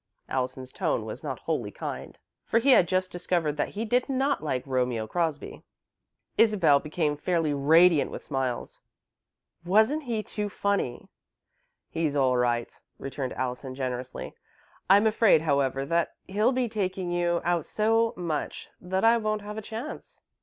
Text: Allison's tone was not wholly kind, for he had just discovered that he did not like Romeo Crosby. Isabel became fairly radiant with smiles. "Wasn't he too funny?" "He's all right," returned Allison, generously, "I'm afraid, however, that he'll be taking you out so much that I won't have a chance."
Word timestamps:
Allison's 0.27 0.71
tone 0.71 1.05
was 1.05 1.21
not 1.21 1.41
wholly 1.41 1.69
kind, 1.69 2.17
for 2.47 2.57
he 2.57 2.71
had 2.71 2.87
just 2.87 3.11
discovered 3.11 3.55
that 3.57 3.69
he 3.69 3.85
did 3.85 4.09
not 4.09 4.43
like 4.43 4.65
Romeo 4.65 5.05
Crosby. 5.05 5.61
Isabel 6.39 6.79
became 6.79 7.15
fairly 7.15 7.53
radiant 7.53 8.09
with 8.09 8.23
smiles. 8.23 8.79
"Wasn't 9.63 10.01
he 10.05 10.23
too 10.23 10.49
funny?" 10.49 11.07
"He's 11.87 12.15
all 12.15 12.35
right," 12.35 12.75
returned 12.97 13.33
Allison, 13.33 13.75
generously, 13.75 14.33
"I'm 14.89 15.05
afraid, 15.05 15.43
however, 15.43 15.85
that 15.85 16.15
he'll 16.25 16.51
be 16.51 16.67
taking 16.67 17.11
you 17.11 17.39
out 17.43 17.67
so 17.67 18.15
much 18.17 18.69
that 18.81 19.03
I 19.05 19.17
won't 19.17 19.43
have 19.43 19.59
a 19.59 19.61
chance." 19.61 20.19